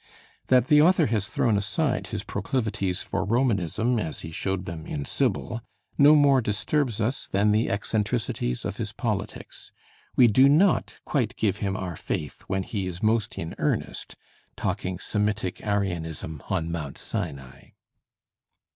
That 0.47 0.65
the 0.65 0.81
author 0.81 1.05
has 1.05 1.27
thrown 1.27 1.57
aside 1.59 2.07
his 2.07 2.23
proclivities 2.23 3.03
for 3.03 3.23
Romanism 3.23 3.99
as 3.99 4.21
he 4.21 4.31
showed 4.31 4.65
them 4.65 4.87
in 4.87 5.05
'Sibyl,' 5.05 5.61
no 5.95 6.15
more 6.15 6.41
disturbs 6.41 6.99
us 6.99 7.27
than 7.27 7.51
the 7.51 7.69
eccentricities 7.69 8.65
of 8.65 8.77
his 8.77 8.93
politics. 8.93 9.71
We 10.15 10.25
do 10.25 10.49
not 10.49 10.95
quite 11.05 11.35
give 11.35 11.57
him 11.57 11.77
our 11.77 11.95
faith 11.95 12.41
when 12.47 12.63
he 12.63 12.87
is 12.87 13.03
most 13.03 13.37
in 13.37 13.53
earnest, 13.59 14.15
talking 14.55 14.97
Semitic 14.97 15.63
Arianism 15.63 16.41
on 16.49 16.71
Mt. 16.71 16.97
Sinai. 16.97 17.67